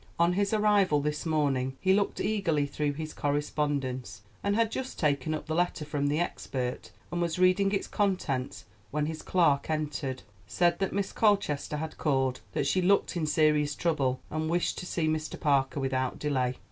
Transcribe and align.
On 0.17 0.33
his 0.33 0.51
arrival 0.51 0.99
this 0.99 1.27
morning 1.27 1.77
he 1.79 1.93
looked 1.93 2.19
eagerly 2.19 2.65
through 2.65 2.93
his 2.93 3.13
correspondence, 3.13 4.23
and 4.41 4.55
had 4.55 4.71
just 4.71 4.97
taken 4.97 5.35
up 5.35 5.45
the 5.45 5.53
letter 5.53 5.85
from 5.85 6.07
the 6.07 6.19
expert 6.19 6.89
and 7.11 7.21
was 7.21 7.37
reading 7.37 7.71
its 7.71 7.85
contents 7.85 8.65
when 8.89 9.05
his 9.05 9.21
clerk 9.21 9.69
entered, 9.69 10.23
said 10.47 10.79
that 10.79 10.91
Miss 10.91 11.11
Colchester 11.13 11.77
had 11.77 11.99
called, 11.99 12.41
that 12.53 12.65
she 12.65 12.81
looked 12.81 13.15
in 13.15 13.27
serious 13.27 13.75
trouble, 13.75 14.19
and 14.31 14.49
wished 14.49 14.79
to 14.79 14.87
see 14.87 15.07
Mr. 15.07 15.39
Parker 15.39 15.79
without 15.79 16.17
delay. 16.17 16.55